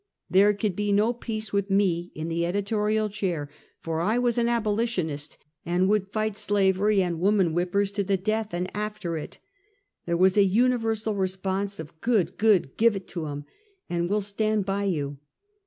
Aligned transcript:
There 0.31 0.55
could 0.55 0.75
be 0.75 0.91
no 0.91 1.13
peace 1.13 1.53
with 1.53 1.69
me 1.69 2.11
in 2.15 2.27
the 2.27 2.43
editorial 2.43 3.07
chair, 3.07 3.51
for 3.81 4.01
I 4.01 4.17
was 4.17 4.39
an 4.39 4.49
abolitionist 4.49 5.37
and 5.63 5.87
would 5.89 6.07
fight 6.11 6.35
slavery 6.35 7.03
and 7.03 7.19
woman 7.19 7.53
whip 7.53 7.71
pers 7.73 7.91
to 7.91 8.03
the 8.03 8.17
death, 8.17 8.51
and 8.51 8.67
after 8.75 9.15
it. 9.15 9.37
There 10.07 10.17
was 10.17 10.37
a 10.37 10.43
universal 10.43 11.13
response 11.13 11.77
of 11.79 12.01
"Good! 12.01 12.39
Good! 12.39 12.77
give 12.77 12.95
it 12.95 13.07
to 13.09 13.27
'em, 13.27 13.45
and 13.91 14.09
we'll 14.09 14.21
stand 14.21 14.65
by 14.65 14.85
you." 14.85 15.19